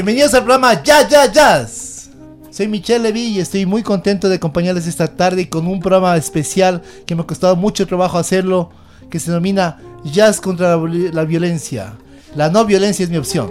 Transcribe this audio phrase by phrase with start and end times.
[0.00, 2.08] Bienvenidos al programa Ya Ya Jazz.
[2.50, 6.80] Soy Michelle Levy y estoy muy contento de acompañarles esta tarde con un programa especial
[7.04, 8.70] que me ha costado mucho trabajo hacerlo,
[9.10, 11.98] que se denomina Jazz contra la, la violencia.
[12.34, 13.50] La no violencia es mi opción.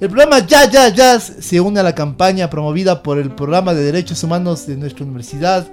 [0.00, 3.84] El programa Ya Ya Jazz se une a la campaña promovida por el Programa de
[3.84, 5.66] Derechos Humanos de nuestra universidad,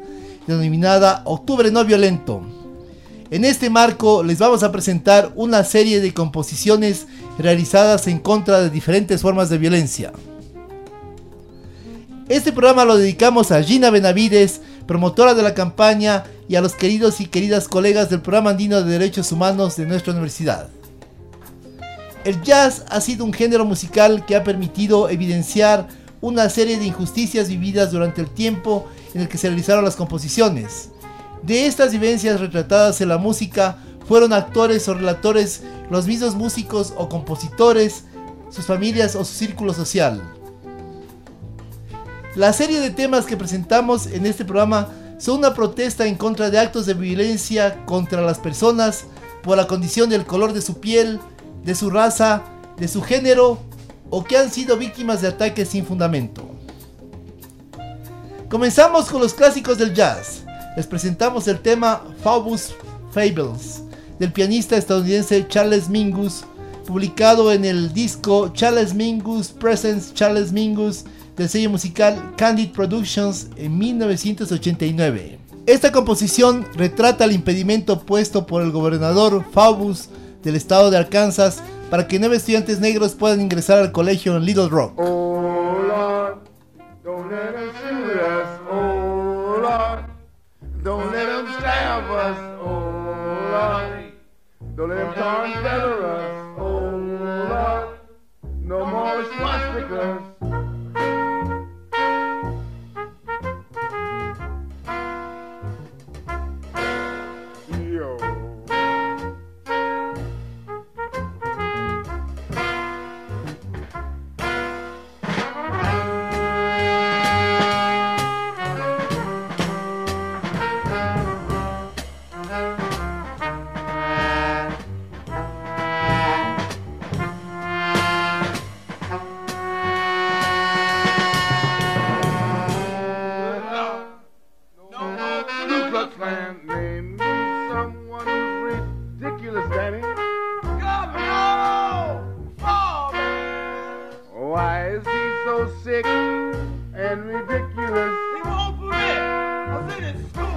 [0.46, 2.61] denominada Octubre No Violento.
[3.32, 7.08] En este marco les vamos a presentar una serie de composiciones
[7.40, 10.12] realizadas en contra de diferentes formas de violencia.
[12.28, 17.22] Este programa lo dedicamos a Gina Benavides, promotora de la campaña, y a los queridos
[17.22, 20.68] y queridas colegas del Programa Andino de Derechos Humanos de nuestra universidad.
[22.26, 25.88] El jazz ha sido un género musical que ha permitido evidenciar
[26.20, 30.90] una serie de injusticias vividas durante el tiempo en el que se realizaron las composiciones.
[31.44, 37.10] De estas vivencias retratadas en la música fueron actores o relatores los mismos músicos o
[37.10, 38.04] compositores,
[38.50, 40.22] sus familias o su círculo social.
[42.36, 46.60] La serie de temas que presentamos en este programa son una protesta en contra de
[46.60, 49.06] actos de violencia contra las personas
[49.44, 51.20] por la condición del color de su piel,
[51.64, 52.44] de su raza,
[52.78, 53.60] de su género
[54.10, 56.48] o que han sido víctimas de ataques sin fundamento.
[58.50, 60.44] Comenzamos con los clásicos del jazz
[60.76, 62.74] les presentamos el tema Fabulous
[63.12, 63.84] Fables
[64.20, 66.44] del pianista estadounidense Charles Mingus,
[66.86, 73.78] publicado en el disco Charles Mingus Presents Charles Mingus del sello musical Candid Productions en
[73.78, 75.40] 1989.
[75.66, 80.10] Esta composición retrata el impedimento puesto por el gobernador Faubus
[80.44, 84.70] del estado de Arkansas para que nueve estudiantes negros puedan ingresar al colegio en Little
[84.70, 84.94] Rock.
[84.98, 86.40] Oh Lord,
[94.76, 96.31] don't let them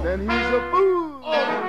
[0.05, 1.19] Then he's a fool.
[1.23, 1.64] Fool!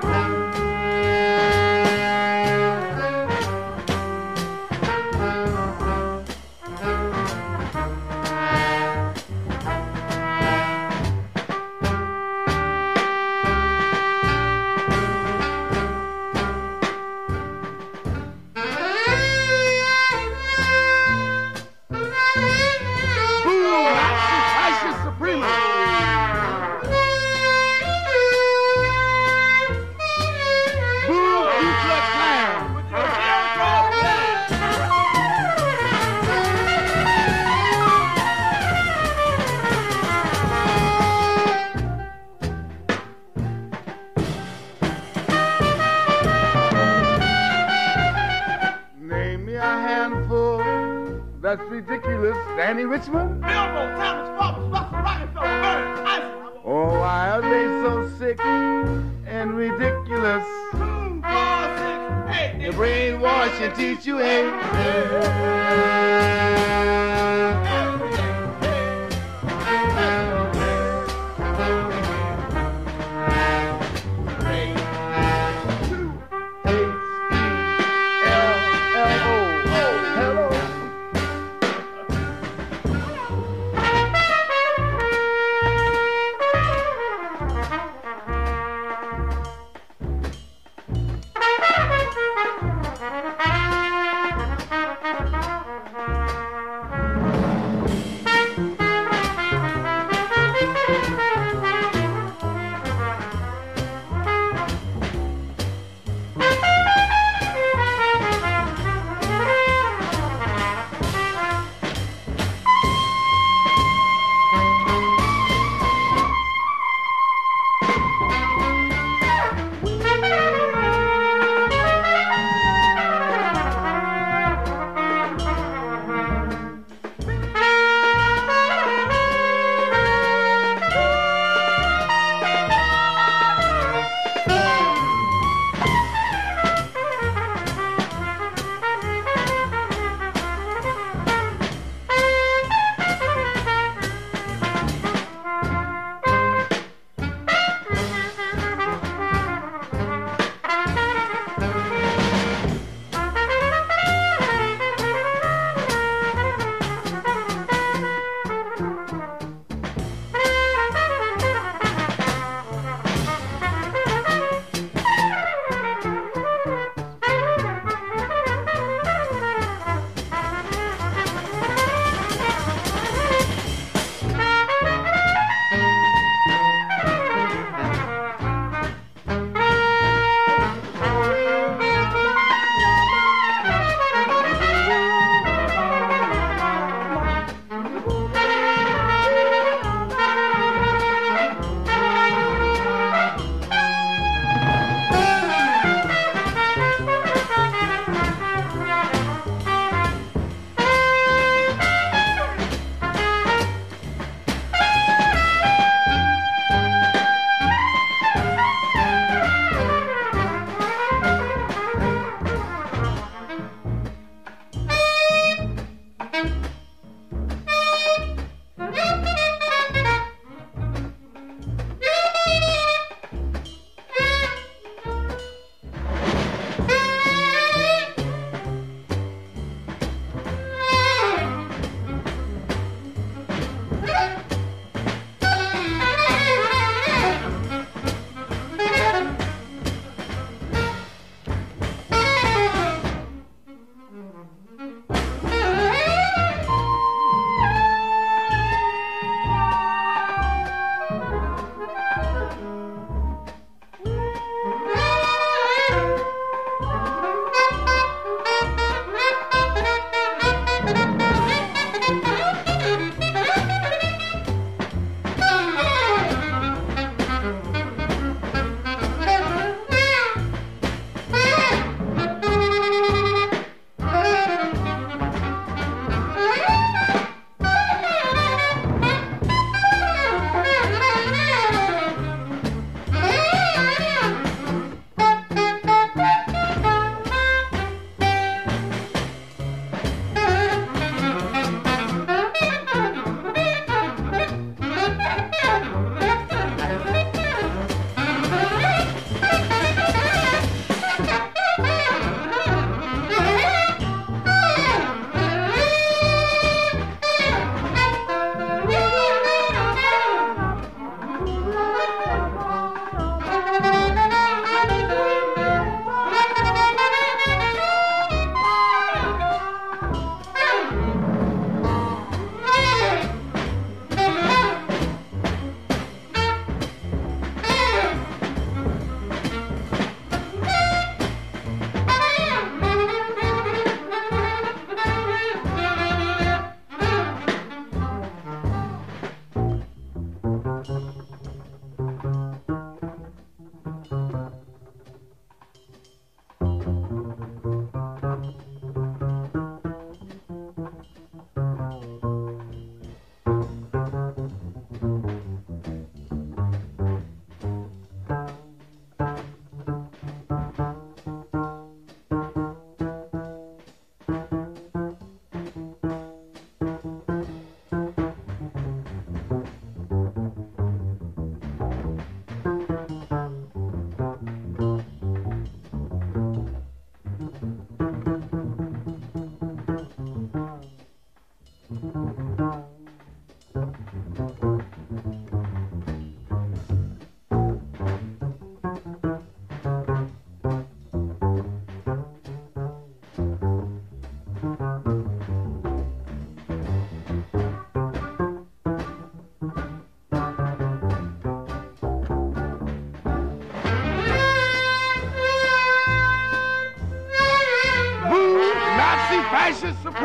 [410.17, 410.23] Boo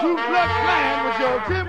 [0.00, 1.66] Ku Klux Klan with your Tim.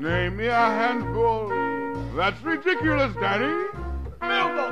[0.00, 1.52] Name me a handful.
[2.16, 3.12] That's ridiculous.
[4.22, 4.70] Bilbo,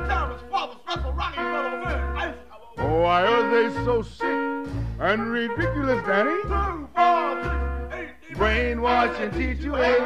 [3.11, 6.43] Why are they so sick and ridiculous, Danny?
[6.43, 7.43] two, four,
[7.91, 9.99] six, eight, Brainwash and teach you hate.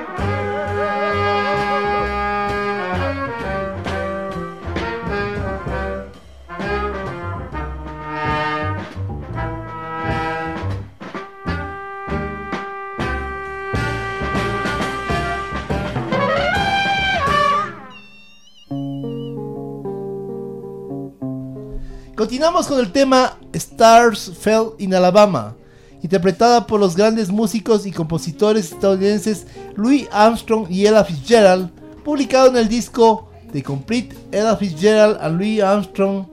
[22.25, 25.55] Continuamos con el tema Stars Fell in Alabama,
[26.03, 31.69] interpretada por los grandes músicos y compositores estadounidenses Louis Armstrong y Ella Fitzgerald,
[32.03, 36.25] publicado en el disco The Complete Ella Fitzgerald and Louis Armstrong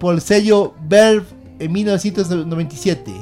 [0.00, 1.26] por el sello Verve
[1.60, 3.12] en 1997.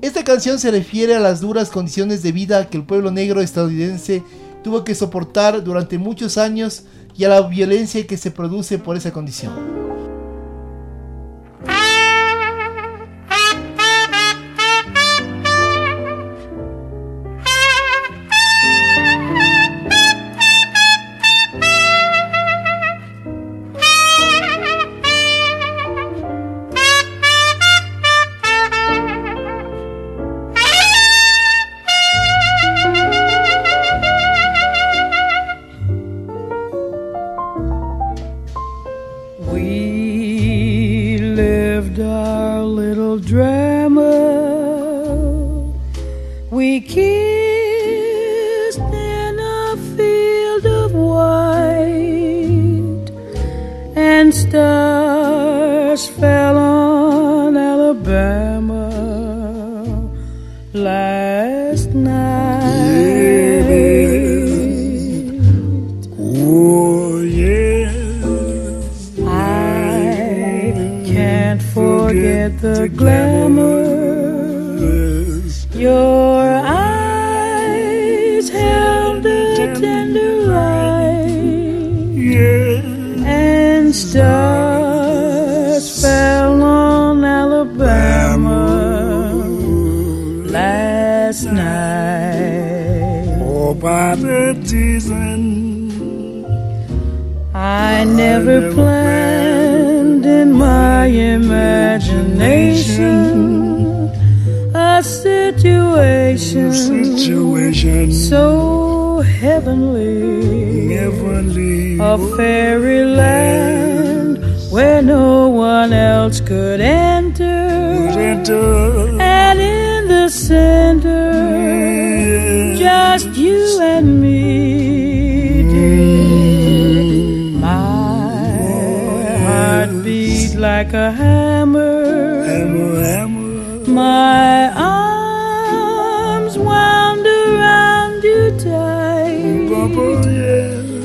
[0.00, 4.24] Esta canción se refiere a las duras condiciones de vida que el pueblo negro estadounidense
[4.64, 6.82] tuvo que soportar durante muchos años
[7.16, 9.82] y a la violencia que se produce por esa condición.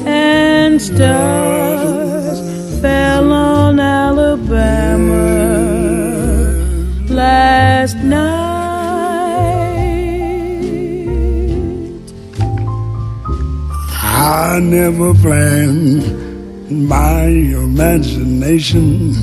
[0.06, 2.40] And stars
[2.80, 5.16] fell on Alabama
[7.10, 8.38] last night.
[14.04, 16.04] I never planned
[16.70, 19.14] my imagination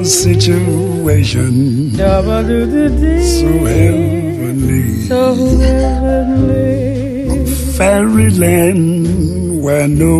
[0.00, 1.90] a situation
[3.40, 5.02] so heavenly.
[5.08, 6.67] So heavenly.
[7.78, 10.16] Fairyland where no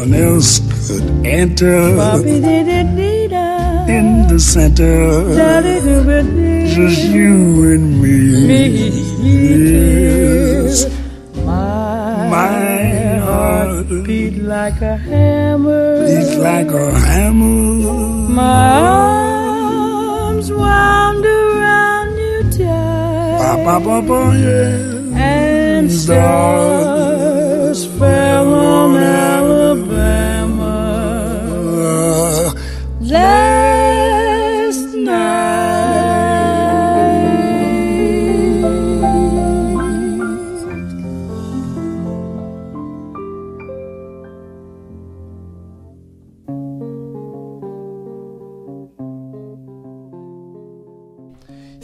[0.00, 0.58] one else
[0.88, 1.94] could enter.
[1.96, 3.88] Bobby did it did it.
[3.96, 8.18] In the center, Daddy do it just you and me.
[9.22, 10.86] Yes.
[11.44, 16.06] My, My heart beat like a hammer.
[16.08, 18.34] beats like a hammer.
[18.34, 23.38] My arms wound around you tight.
[23.38, 24.95] Ba, ba, ba, ba, yeah.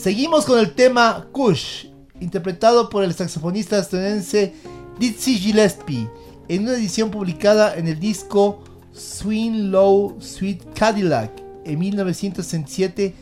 [0.03, 1.92] Seguimos con el tema Kush
[2.33, 4.55] interpretado por el saxofonista estadounidense
[4.99, 6.09] Dizzy Gillespie,
[6.49, 11.31] en una edición publicada en el disco Swing Low Sweet Cadillac
[11.67, 13.15] en 1967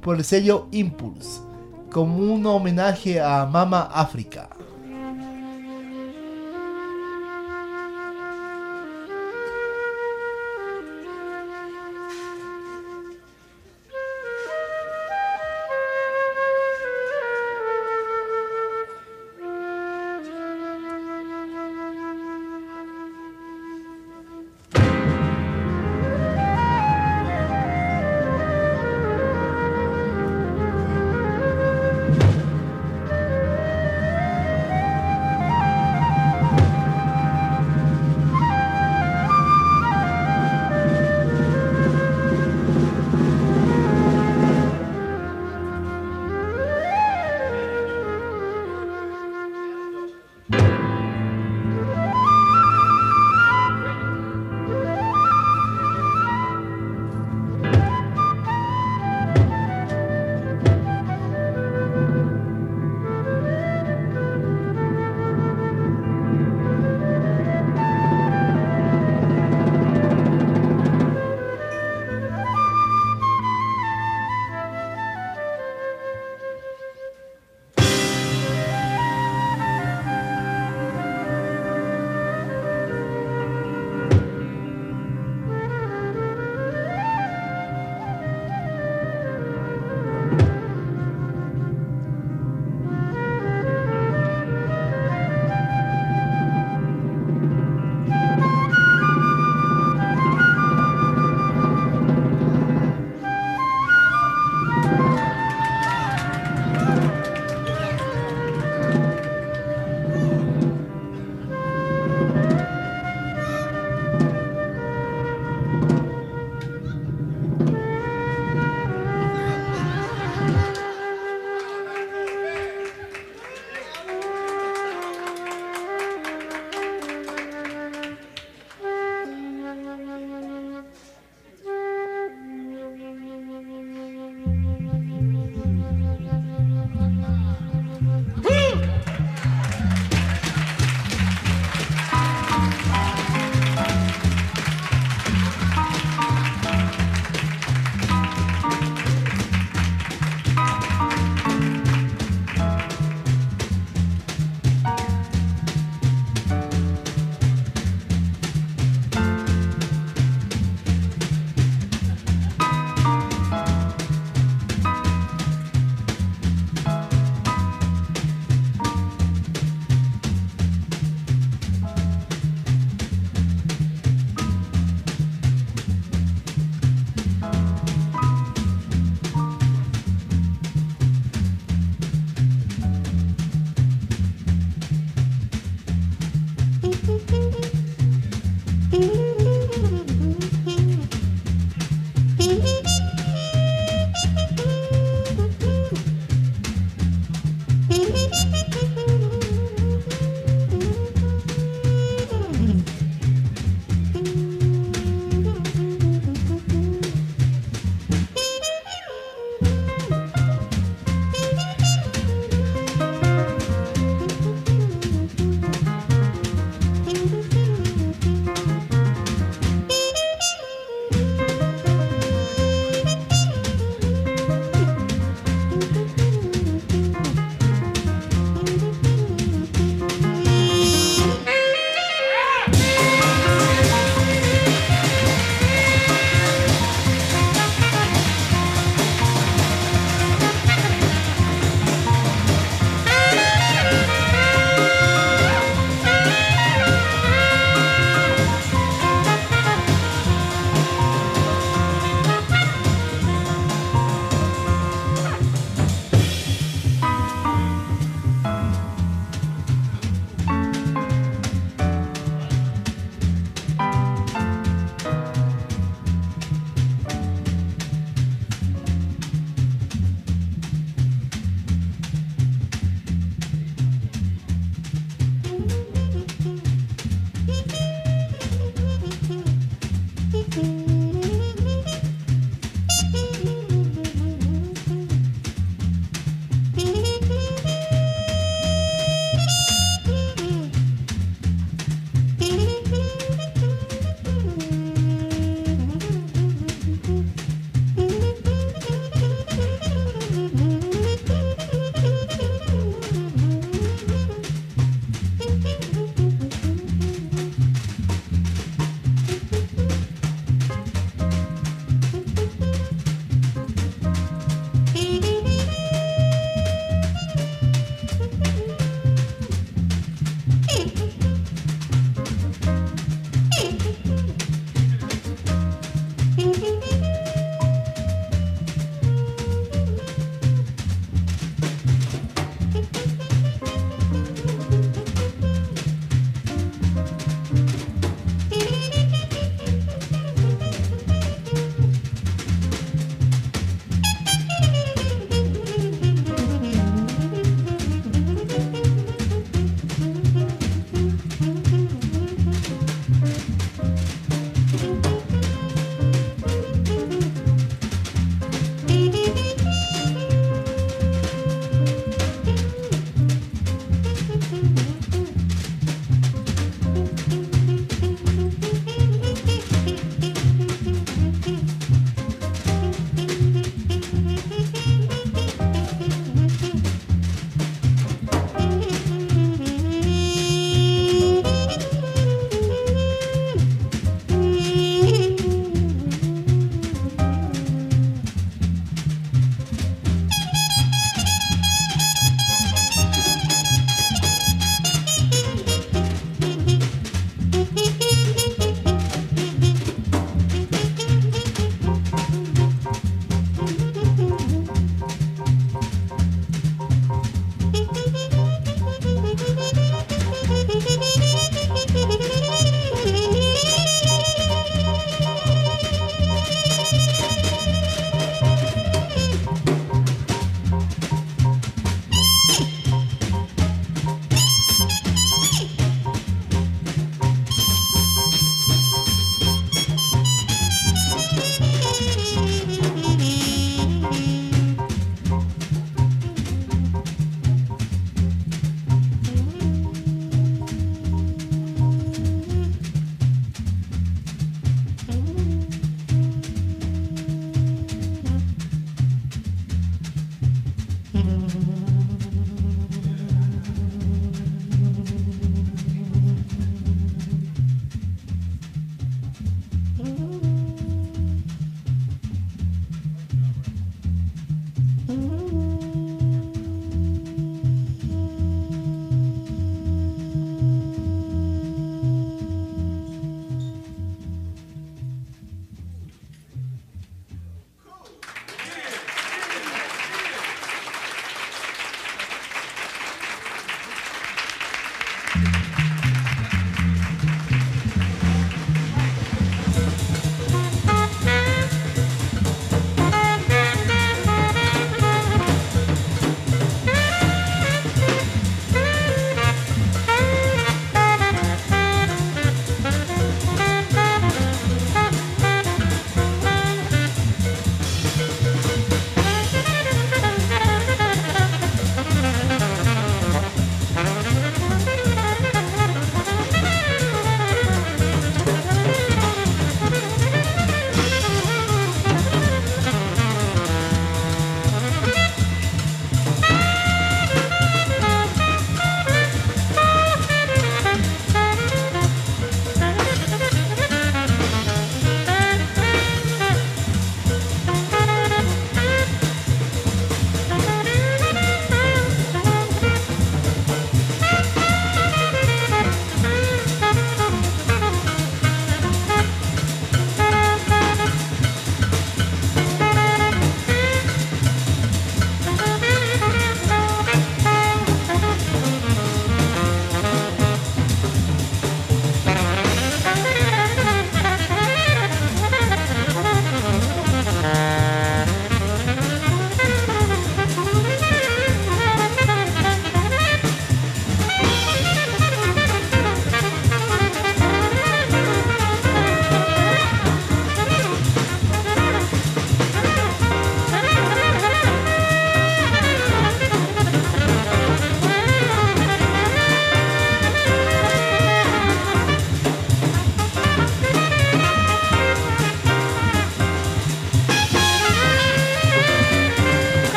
[0.00, 1.40] por el sello Impulse,
[1.92, 4.48] como un homenaje a Mama África.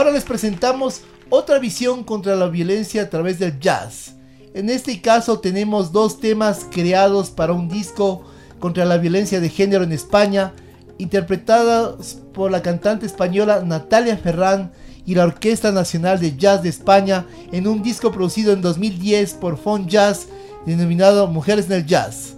[0.00, 4.14] Ahora les presentamos otra visión contra la violencia a través del jazz.
[4.54, 8.24] En este caso tenemos dos temas creados para un disco
[8.60, 10.54] contra la violencia de género en España,
[10.96, 14.72] interpretados por la cantante española Natalia Ferrán
[15.04, 19.58] y la Orquesta Nacional de Jazz de España en un disco producido en 2010 por
[19.58, 20.28] Fon Jazz
[20.64, 22.36] denominado Mujeres en el Jazz.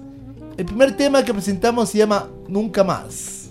[0.56, 3.50] El primer tema que presentamos se llama Nunca Más.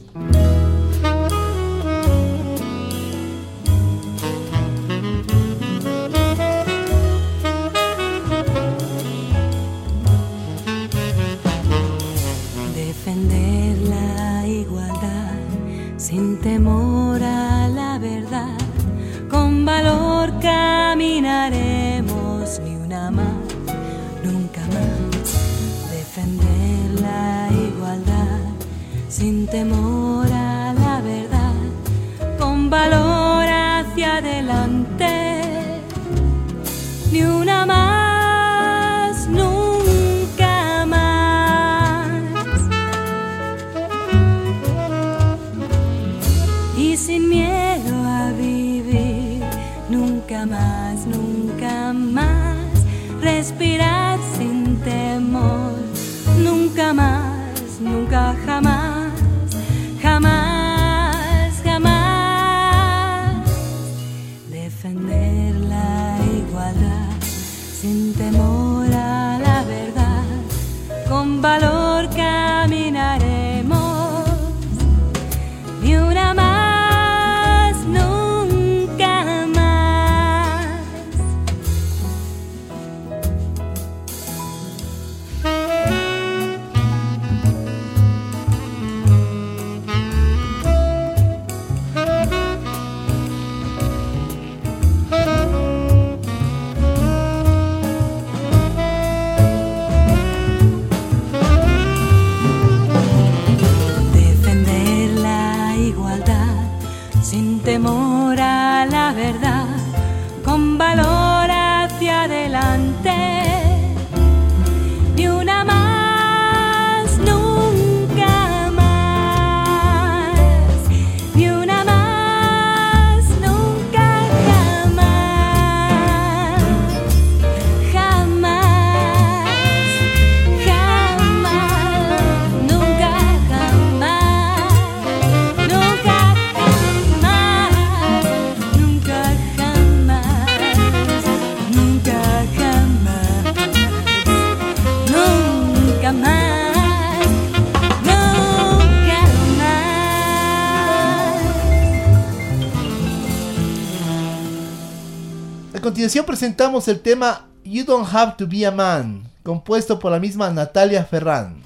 [156.01, 160.49] Continuación presentamos el tema You Don't Have to Be a Man, compuesto por la misma
[160.49, 161.61] Natalia Ferrán.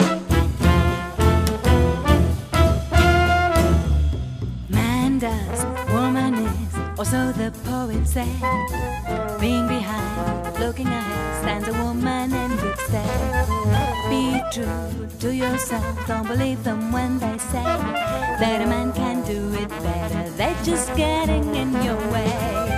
[4.67, 8.27] Man does, woman is, or so the poet said.
[9.39, 13.47] Being behind, looking ahead, stands a woman in good stead.
[14.09, 19.53] Be true to yourself, don't believe them when they say that a man can do
[19.53, 20.29] it better.
[20.31, 22.74] They're just getting in your way.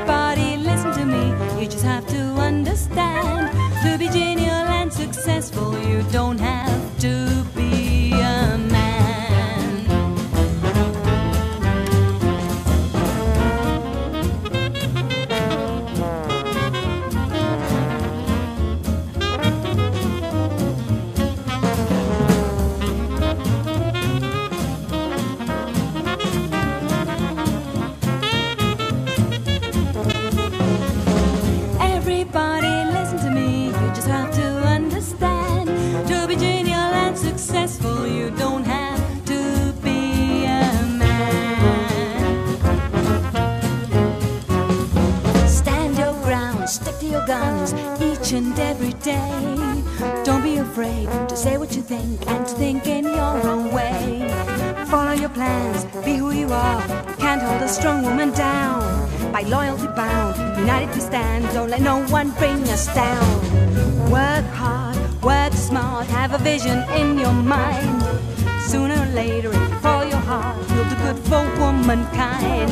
[0.00, 3.50] Everybody listen to me, you just have to understand.
[3.82, 7.37] To be genial and successful, you don't have to
[49.06, 50.22] and every day.
[50.24, 54.28] Don't be afraid to say what you think and to think in your own way.
[54.86, 56.82] Follow your plans, be who you are.
[57.18, 58.82] Can't hold a strong woman down.
[59.32, 61.44] By loyalty bound, united we stand.
[61.52, 64.10] Don't let no one bring us down.
[64.10, 68.02] Work hard, work smart, have a vision in your mind.
[68.60, 72.70] Sooner or later, if you follow your heart, you'll do good for womankind.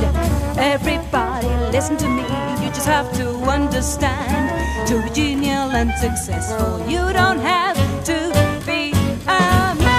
[0.58, 2.55] Everybody, listen to me.
[2.66, 8.18] you just have to understand to be genial and successful, you don't have to
[8.66, 8.90] be
[9.28, 9.96] a man.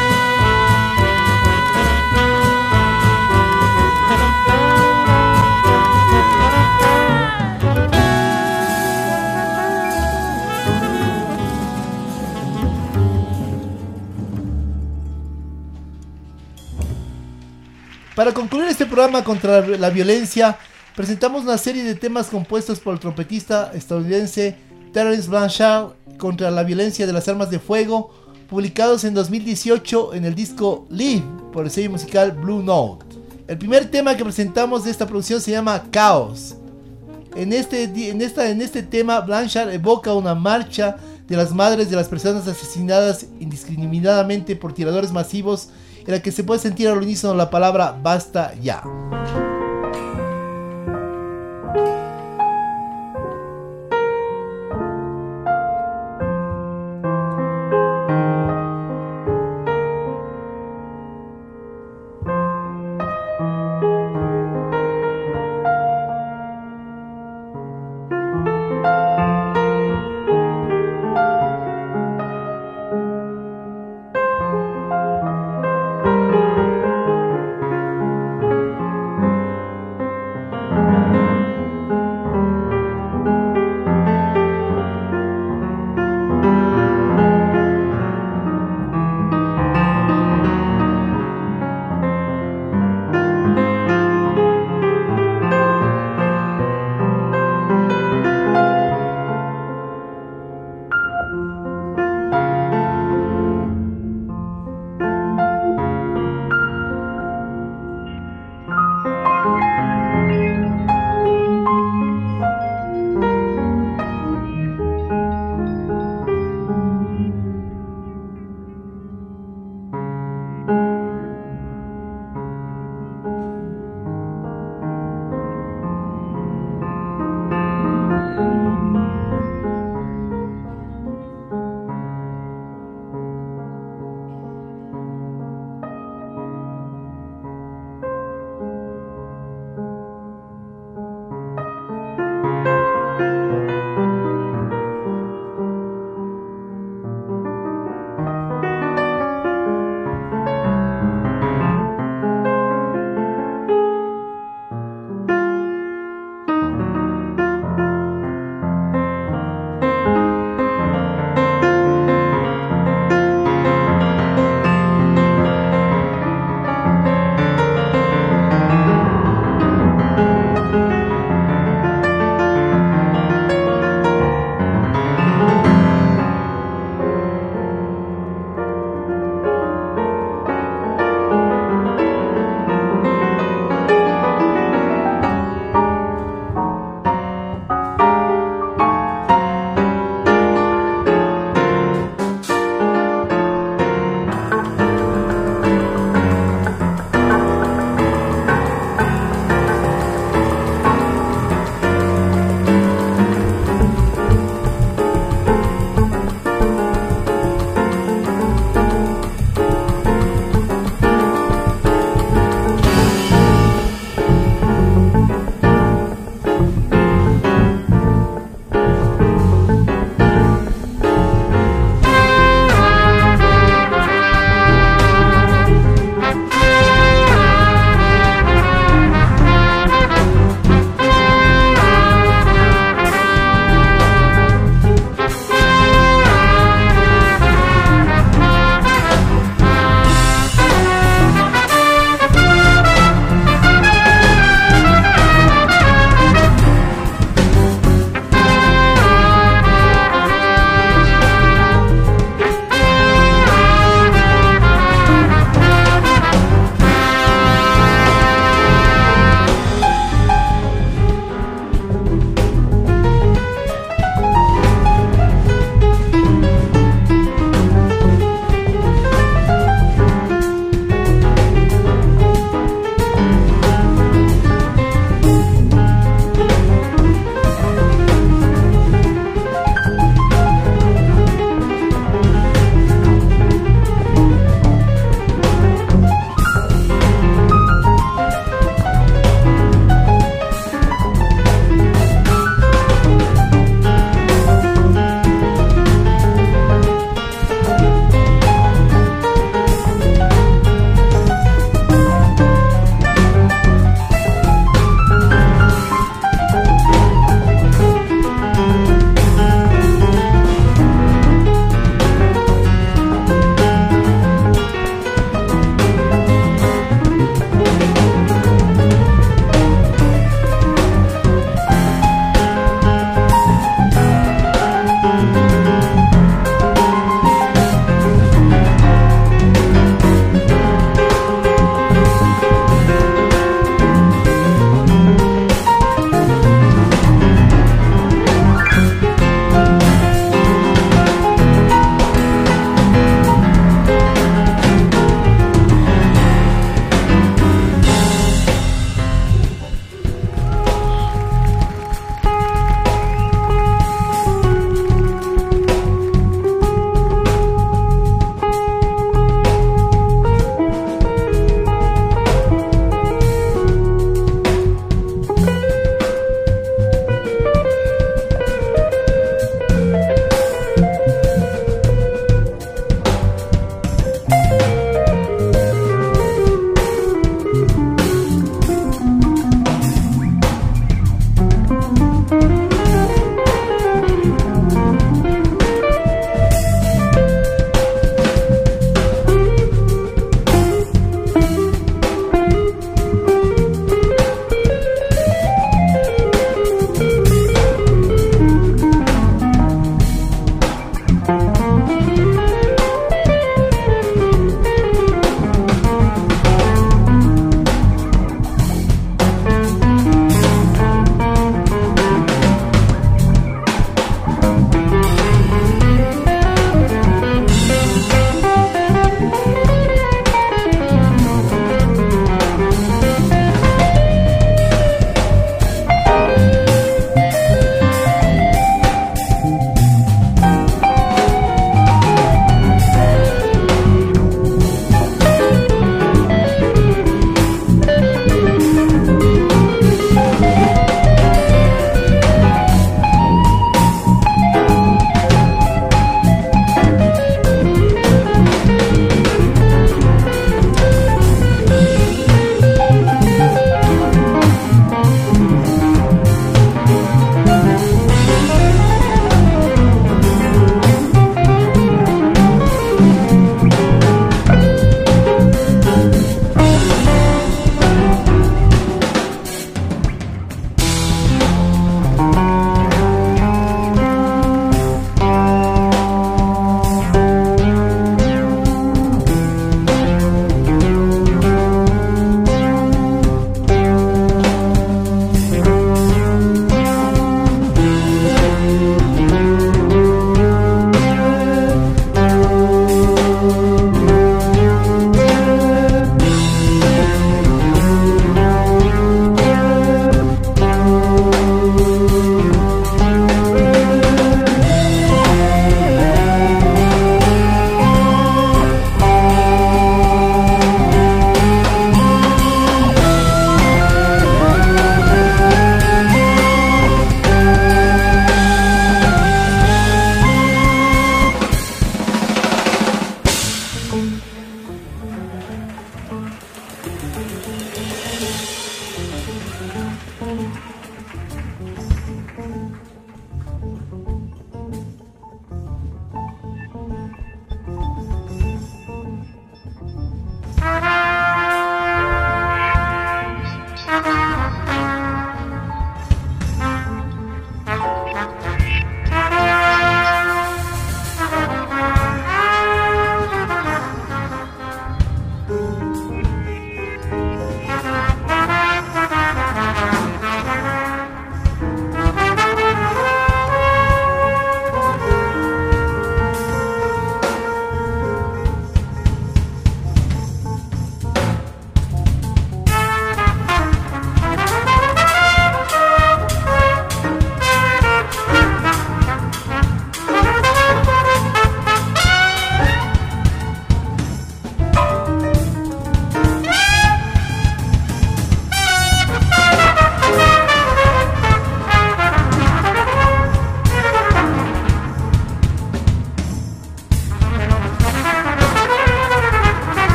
[18.14, 20.58] Para concluir este programa contra la violencia,
[20.98, 24.56] presentamos una serie de temas compuestos por el trompetista estadounidense
[24.92, 28.10] Terence Blanchard contra la violencia de las armas de fuego,
[28.50, 31.24] publicados en 2018 en el disco Live
[31.54, 33.06] por el sello musical Blue Note.
[33.48, 36.56] El primer tema que presentamos de esta producción se llama Chaos.
[37.36, 40.96] En este, en, esta, en este tema, Blanchard evoca una marcha
[41.28, 45.70] de las madres de las personas asesinadas indiscriminadamente por tiradores masivos
[46.08, 48.82] en la que se puede sentir al unísono la palabra basta ya.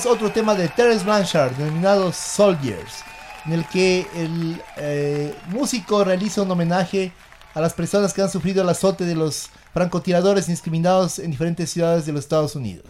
[0.00, 3.04] Presentamos otro tema de Terence Blanchard denominado Soldiers,
[3.44, 7.12] en el que el eh, músico realiza un homenaje
[7.54, 12.06] a las personas que han sufrido el azote de los francotiradores indiscriminados en diferentes ciudades
[12.06, 12.84] de los Estados Unidos.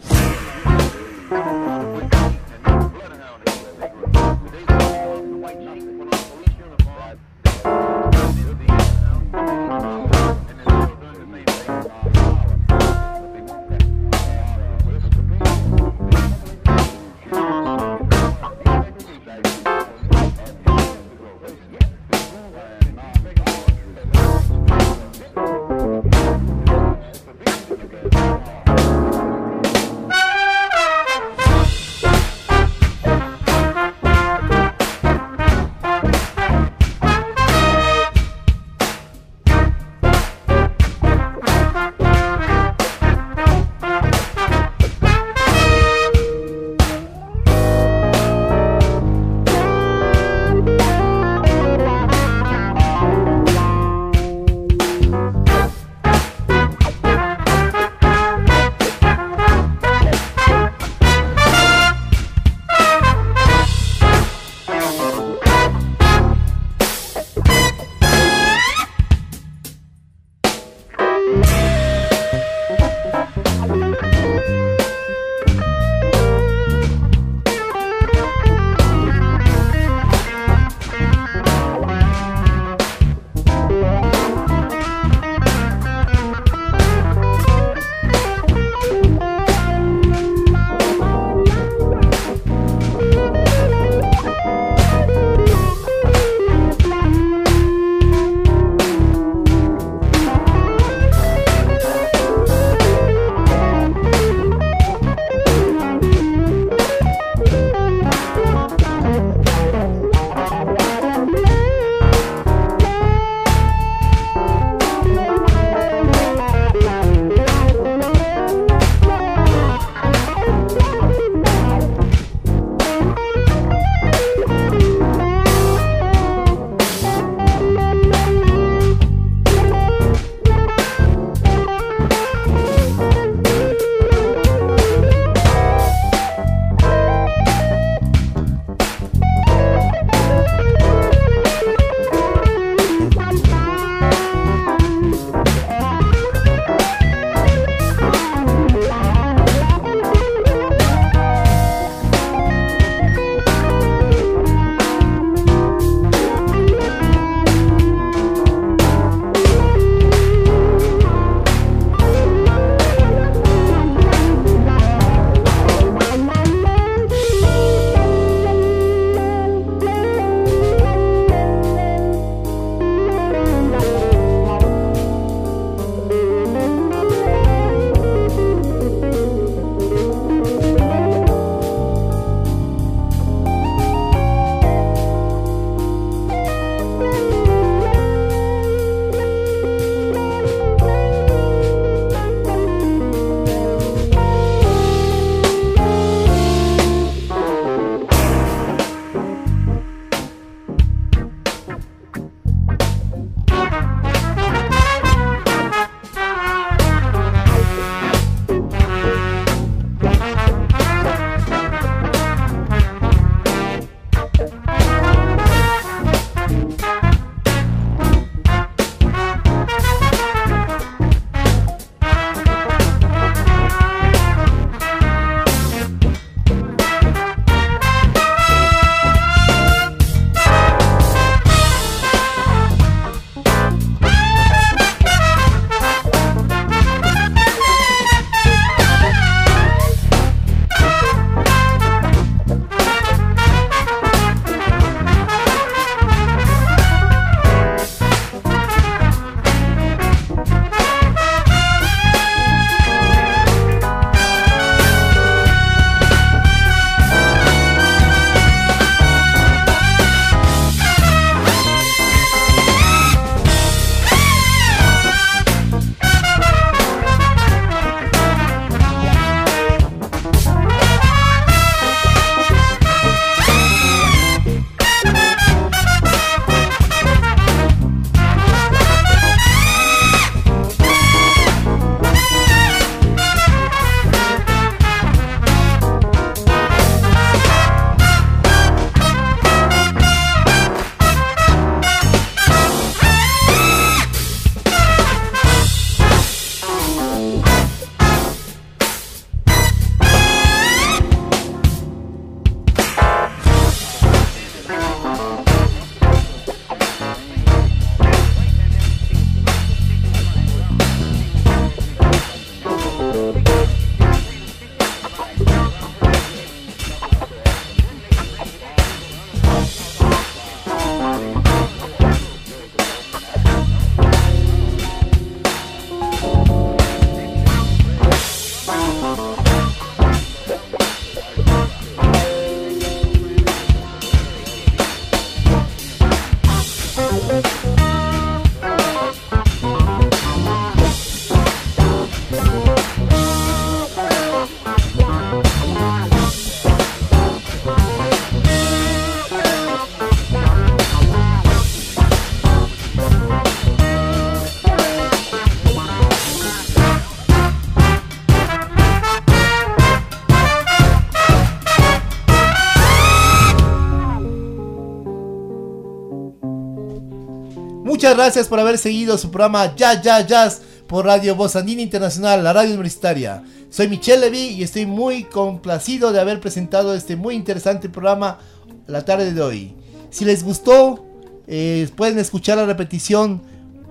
[368.20, 372.52] Gracias por haber seguido su programa Ya Ya Jazz por Radio Voz Andina Internacional, la
[372.52, 373.42] radio universitaria.
[373.70, 378.38] Soy Michelle Levy y estoy muy complacido de haber presentado este muy interesante programa
[378.86, 379.74] la tarde de hoy.
[380.10, 381.02] Si les gustó,
[381.46, 383.40] eh, pueden escuchar la repetición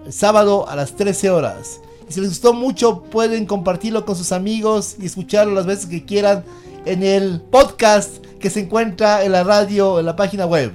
[0.09, 1.79] sábado a las 13 horas.
[2.07, 6.43] Si les gustó mucho, pueden compartirlo con sus amigos y escucharlo las veces que quieran
[6.85, 10.71] en el podcast que se encuentra en la radio, en la página web.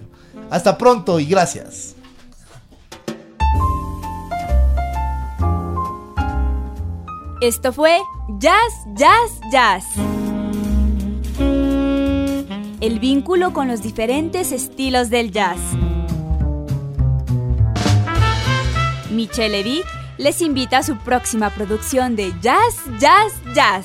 [0.50, 1.93] Hasta pronto y gracias.
[7.46, 8.00] Esto fue
[8.38, 9.84] Jazz, Jazz, Jazz.
[12.80, 15.58] El vínculo con los diferentes estilos del jazz.
[19.10, 19.84] Michelle Vic
[20.16, 23.84] les invita a su próxima producción de Jazz, Jazz, Jazz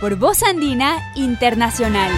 [0.00, 2.10] por Voz Andina Internacional.